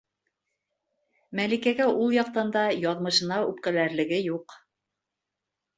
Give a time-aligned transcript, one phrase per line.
[1.41, 4.63] Мәликәгә ул яҡтан да яҙмышына үпкәләрлеге юҡ.